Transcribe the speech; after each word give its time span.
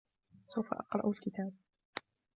سوف 0.47 0.73
أقرأ 0.73 1.09
الكتاب. 1.09 1.51